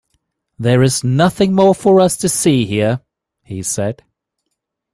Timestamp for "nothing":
1.03-1.53